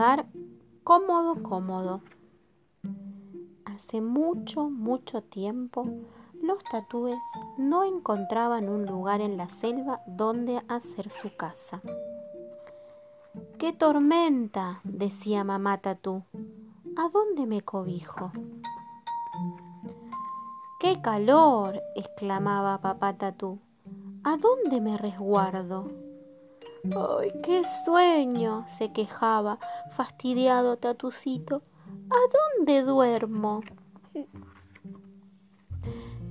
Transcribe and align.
lugar 0.00 0.24
cómodo, 0.82 1.42
cómodo. 1.42 2.00
Hace 3.66 4.00
mucho, 4.00 4.70
mucho 4.70 5.20
tiempo, 5.20 5.86
los 6.42 6.64
tatúes 6.64 7.18
no 7.58 7.84
encontraban 7.84 8.70
un 8.70 8.86
lugar 8.86 9.20
en 9.20 9.36
la 9.36 9.50
selva 9.60 10.00
donde 10.06 10.62
hacer 10.68 11.10
su 11.10 11.36
casa. 11.36 11.82
¡Qué 13.58 13.74
tormenta! 13.74 14.80
decía 14.84 15.44
mamá 15.44 15.76
tatú. 15.76 16.22
¿A 16.96 17.10
dónde 17.10 17.44
me 17.44 17.60
cobijo? 17.60 18.32
¡Qué 20.80 21.02
calor! 21.02 21.78
exclamaba 21.94 22.80
papá 22.80 23.18
tatú. 23.18 23.58
¿A 24.24 24.38
dónde 24.38 24.80
me 24.80 24.96
resguardo? 24.96 25.90
¡Ay, 26.84 27.32
qué 27.42 27.62
sueño! 27.84 28.66
se 28.78 28.92
quejaba, 28.92 29.58
fastidiado 29.96 30.76
Tatucito. 30.78 31.62
¿A 32.08 32.58
dónde 32.58 32.82
duermo? 32.82 33.60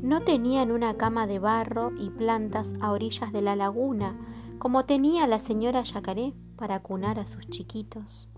No 0.00 0.20
tenían 0.22 0.70
una 0.70 0.96
cama 0.96 1.26
de 1.26 1.38
barro 1.38 1.92
y 1.98 2.10
plantas 2.10 2.68
a 2.80 2.92
orillas 2.92 3.32
de 3.32 3.40
la 3.40 3.56
laguna, 3.56 4.16
como 4.58 4.84
tenía 4.84 5.26
la 5.26 5.40
señora 5.40 5.82
Yacaré 5.82 6.34
para 6.56 6.80
cunar 6.80 7.18
a 7.18 7.26
sus 7.26 7.48
chiquitos. 7.48 8.28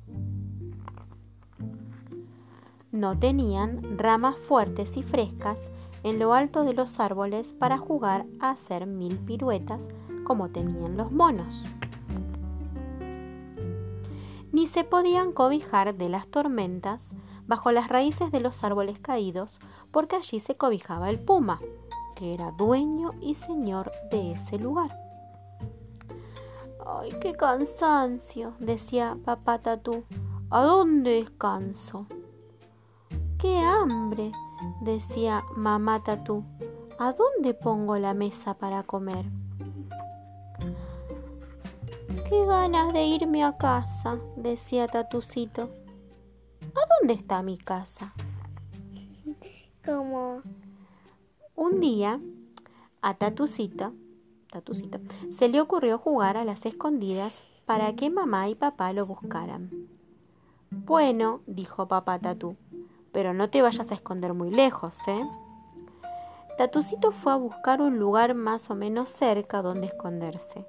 No 2.93 3.19
tenían 3.19 3.99
ramas 3.99 4.37
fuertes 4.37 4.97
y 4.97 5.03
frescas 5.03 5.59
en 6.05 6.21
lo 6.21 6.35
alto 6.35 6.63
de 6.63 6.73
los 6.73 7.01
árboles 7.01 7.53
para 7.59 7.79
jugar 7.79 8.27
a 8.39 8.51
hacer 8.51 8.87
mil 8.87 9.19
piruetas 9.19 9.81
como 10.25 10.51
tenían 10.51 10.97
los 10.97 11.11
monos. 11.11 11.65
Ni 14.57 14.67
se 14.67 14.85
podían 14.85 15.33
cobijar 15.33 15.97
de 15.97 16.09
las 16.09 16.29
tormentas 16.29 17.07
bajo 17.47 17.73
las 17.73 17.91
raíces 17.91 18.33
de 18.33 18.41
los 18.41 18.65
árboles 18.65 18.99
caídos 18.99 19.61
porque 19.91 20.17
allí 20.17 20.41
se 20.41 20.57
cobijaba 20.57 21.11
el 21.11 21.19
puma, 21.21 21.61
que 22.15 22.33
era 22.33 22.53
dueño 22.53 23.13
y 23.21 23.35
señor 23.35 23.93
de 24.11 24.33
ese 24.33 24.59
lugar. 24.59 24.91
¡Ay, 26.87 27.11
qué 27.21 27.35
cansancio! 27.35 28.55
decía 28.59 29.19
papá 29.27 29.59
Tatú. 29.59 30.05
¿A 30.49 30.63
dónde 30.63 31.11
descanso? 31.11 32.07
¡Qué 33.39 33.59
hambre! 33.59 34.33
decía 34.81 35.45
mamá 35.55 36.03
Tatú. 36.03 36.45
¿A 36.99 37.13
dónde 37.13 37.53
pongo 37.53 37.99
la 37.99 38.15
mesa 38.15 38.55
para 38.55 38.85
comer? 38.85 39.27
Qué 42.29 42.45
ganas 42.45 42.93
de 42.93 43.05
irme 43.05 43.45
a 43.45 43.57
casa, 43.57 44.19
decía 44.35 44.89
Tatucito. 44.89 45.71
¿A 46.75 46.99
dónde 46.99 47.15
está 47.15 47.41
mi 47.41 47.57
casa? 47.57 48.13
Como 49.85 50.43
un 51.55 51.81
día 51.81 52.19
a 53.01 53.15
Tatucito, 53.15 53.93
Tatucito 54.51 54.99
se 55.39 55.49
le 55.49 55.61
ocurrió 55.61 55.99
jugar 55.99 56.37
a 56.37 56.45
las 56.45 56.67
escondidas 56.67 57.41
para 57.65 57.95
que 57.95 58.11
mamá 58.11 58.49
y 58.49 58.57
papá 58.57 58.93
lo 58.93 59.07
buscaran. 59.07 59.71
Bueno, 60.71 61.43
dijo 61.47 61.87
papá 61.87 62.19
Tatú, 62.19 62.57
pero 63.13 63.35
no 63.35 63.51
te 63.51 63.63
vayas 63.63 63.93
a 63.93 63.95
esconder 63.95 64.35
muy 64.35 64.51
lejos, 64.51 64.99
¿eh? 65.07 65.25
Tatucito 66.59 67.13
fue 67.13 67.35
a 67.35 67.37
buscar 67.37 67.81
un 67.81 68.01
lugar 68.01 68.35
más 68.35 68.69
o 68.69 68.75
menos 68.75 69.11
cerca 69.11 69.63
donde 69.63 69.87
esconderse, 69.87 70.67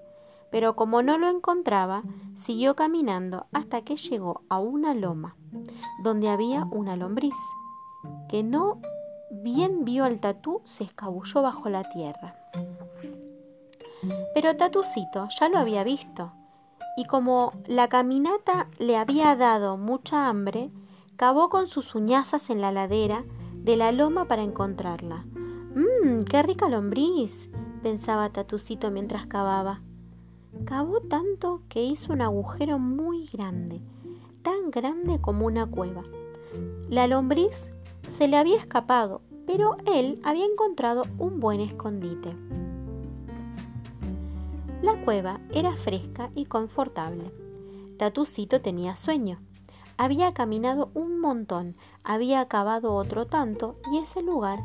pero 0.52 0.76
como 0.76 1.02
no 1.02 1.18
lo 1.18 1.30
encontraba, 1.30 2.04
siguió 2.44 2.76
caminando 2.76 3.46
hasta 3.52 3.82
que 3.82 3.98
llegó 3.98 4.42
a 4.50 4.60
una 4.60 4.94
loma, 4.94 5.36
donde 6.04 6.30
había 6.30 6.66
una 6.66 6.96
lombriz, 6.96 7.36
que 8.30 8.44
no 8.44 8.80
bien 9.32 9.86
vio 9.86 10.06
al 10.06 10.20
tatú, 10.20 10.62
se 10.66 10.84
escabulló 10.84 11.42
bajo 11.42 11.70
la 11.70 11.84
tierra. 11.90 12.36
Pero 14.34 14.56
Tatucito 14.56 15.28
ya 15.40 15.50
lo 15.50 15.58
había 15.58 15.84
visto, 15.84 16.32
y 16.96 17.06
como 17.06 17.54
la 17.66 17.88
caminata 17.90 18.68
le 18.78 18.96
había 18.96 19.36
dado 19.36 19.78
mucha 19.78 20.28
hambre, 20.28 20.72
Cavó 21.18 21.50
con 21.50 21.66
sus 21.66 21.96
uñazas 21.96 22.52
en 22.52 22.62
la 22.62 22.72
ladera 22.72 23.24
de 23.56 23.76
la 23.76 23.92
loma 23.92 24.26
para 24.26 24.44
encontrarla. 24.44 25.26
¡Mmm, 25.74 26.26
qué 26.26 26.44
rica 26.44 26.70
lombriz! 26.70 27.36
pensaba 27.82 28.30
Tatucito 28.30 28.92
mientras 28.92 29.26
cavaba. 29.26 29.82
Cavó 30.66 31.00
tanto 31.02 31.62
que 31.70 31.84
hizo 31.84 32.14
un 32.14 32.22
agujero 32.22 32.80
muy 32.80 33.28
grande, 33.28 33.82
tan 34.42 34.72
grande 34.72 35.20
como 35.22 35.46
una 35.46 35.66
cueva. 35.66 36.04
La 36.90 37.08
lombriz 37.08 37.72
se 38.10 38.28
le 38.28 38.38
había 38.38 38.58
escapado, 38.58 39.22
pero 39.46 39.78
él 39.86 40.20
había 40.24 40.46
encontrado 40.46 41.04
un 41.18 41.40
buen 41.40 41.60
escondite. 41.60 42.36
La 44.82 45.04
cueva 45.04 45.40
era 45.54 45.76
fresca 45.78 46.30
y 46.36 46.46
confortable. 46.46 47.32
Tatucito 47.98 48.62
tenía 48.62 48.96
sueño 48.96 49.40
había 49.98 50.34
caminado 50.34 50.92
un 50.94 51.20
montón, 51.20 51.76
había 52.04 52.40
acabado 52.40 52.94
otro 52.94 53.26
tanto 53.26 53.78
y 53.92 53.98
ese 53.98 54.22
lugar 54.22 54.60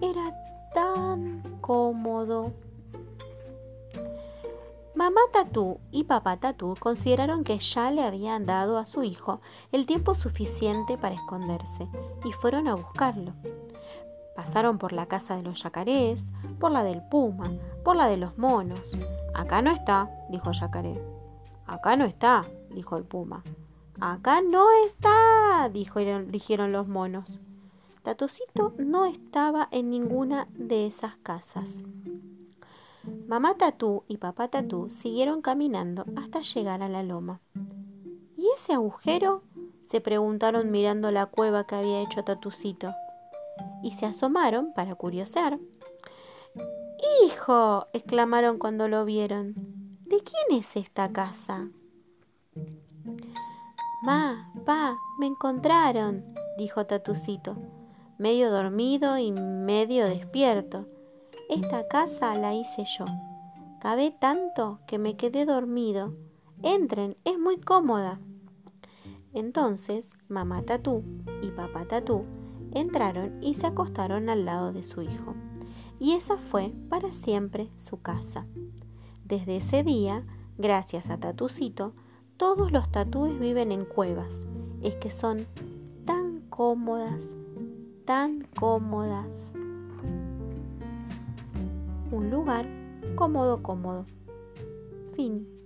era 0.00 0.34
tan 0.74 1.42
cómodo. 1.60 2.52
Mamá 4.98 5.20
Tatú 5.32 5.78
y 5.92 6.02
papá 6.02 6.38
Tatú 6.38 6.74
consideraron 6.80 7.44
que 7.44 7.60
ya 7.60 7.92
le 7.92 8.02
habían 8.02 8.46
dado 8.46 8.78
a 8.78 8.84
su 8.84 9.04
hijo 9.04 9.40
el 9.70 9.86
tiempo 9.86 10.16
suficiente 10.16 10.98
para 10.98 11.14
esconderse 11.14 11.86
y 12.24 12.32
fueron 12.32 12.66
a 12.66 12.74
buscarlo. 12.74 13.32
Pasaron 14.34 14.76
por 14.76 14.92
la 14.92 15.06
casa 15.06 15.36
de 15.36 15.44
los 15.44 15.62
yacarés, 15.62 16.24
por 16.58 16.72
la 16.72 16.82
del 16.82 17.00
puma, 17.08 17.52
por 17.84 17.94
la 17.94 18.08
de 18.08 18.16
los 18.16 18.36
monos. 18.38 18.92
Acá 19.34 19.62
no 19.62 19.70
está, 19.70 20.10
dijo 20.30 20.50
Yacaré. 20.50 21.00
Acá 21.64 21.94
no 21.94 22.04
está, 22.04 22.44
dijo 22.70 22.96
el 22.96 23.04
puma. 23.04 23.44
Acá 24.00 24.42
no 24.42 24.66
está, 24.84 25.68
dijeron, 25.68 26.72
los 26.72 26.88
monos. 26.88 27.38
Tatucito 28.02 28.74
no 28.78 29.06
estaba 29.06 29.68
en 29.70 29.90
ninguna 29.90 30.48
de 30.54 30.88
esas 30.88 31.14
casas. 31.18 31.84
Mamá 33.28 33.56
Tatú 33.58 34.04
y 34.08 34.16
papá 34.16 34.48
Tatú 34.48 34.88
siguieron 34.88 35.42
caminando 35.42 36.06
hasta 36.16 36.40
llegar 36.40 36.82
a 36.82 36.88
la 36.88 37.02
loma. 37.02 37.40
¿Y 38.38 38.48
ese 38.56 38.72
agujero? 38.72 39.42
se 39.90 40.00
preguntaron 40.00 40.70
mirando 40.70 41.10
la 41.10 41.26
cueva 41.26 41.66
que 41.66 41.74
había 41.74 42.00
hecho 42.00 42.24
Tatucito. 42.24 42.90
Y 43.82 43.92
se 43.92 44.06
asomaron 44.06 44.72
para 44.72 44.94
curiosear. 44.94 45.58
¡Hijo! 47.22 47.86
exclamaron 47.92 48.58
cuando 48.58 48.88
lo 48.88 49.04
vieron. 49.04 49.52
¿De 50.06 50.20
quién 50.20 50.58
es 50.60 50.74
esta 50.74 51.12
casa? 51.12 51.68
Ma, 54.04 54.50
pa, 54.64 54.96
me 55.18 55.26
encontraron, 55.26 56.24
dijo 56.56 56.86
Tatucito, 56.86 57.58
medio 58.16 58.50
dormido 58.50 59.18
y 59.18 59.32
medio 59.32 60.06
despierto. 60.06 60.86
Esta 61.48 61.88
casa 61.88 62.34
la 62.34 62.54
hice 62.54 62.84
yo. 62.98 63.06
Cabé 63.80 64.10
tanto 64.10 64.80
que 64.86 64.98
me 64.98 65.16
quedé 65.16 65.46
dormido. 65.46 66.12
Entren, 66.62 67.16
es 67.24 67.38
muy 67.38 67.58
cómoda. 67.58 68.20
Entonces, 69.32 70.08
mamá 70.28 70.62
Tatú 70.62 71.02
y 71.42 71.48
papá 71.48 71.86
Tatú 71.86 72.24
entraron 72.72 73.42
y 73.42 73.54
se 73.54 73.66
acostaron 73.66 74.28
al 74.28 74.44
lado 74.44 74.72
de 74.72 74.82
su 74.82 75.00
hijo. 75.00 75.34
Y 75.98 76.12
esa 76.12 76.36
fue 76.36 76.72
para 76.90 77.12
siempre 77.12 77.70
su 77.78 78.02
casa. 78.02 78.46
Desde 79.24 79.56
ese 79.56 79.82
día, 79.82 80.24
gracias 80.58 81.08
a 81.08 81.18
Tatucito, 81.18 81.94
todos 82.36 82.72
los 82.72 82.90
tatúes 82.90 83.38
viven 83.40 83.72
en 83.72 83.84
cuevas. 83.84 84.46
Es 84.82 84.96
que 84.96 85.10
son 85.10 85.46
tan 86.04 86.40
cómodas, 86.50 87.20
tan 88.04 88.46
cómodas. 88.58 89.47
Un 92.10 92.30
lugar 92.30 92.66
cómodo, 93.16 93.62
cómodo. 93.62 94.06
Fin. 95.14 95.57